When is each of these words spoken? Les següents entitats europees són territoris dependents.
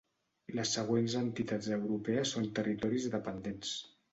Les 0.59 0.71
següents 0.77 1.17
entitats 1.19 1.69
europees 1.77 2.35
són 2.37 2.51
territoris 2.61 3.07
dependents. 3.19 3.79